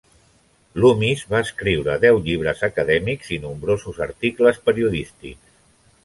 [0.83, 5.53] Loomis va escriure deu llibres acadèmics i nombrosos articles periodístics.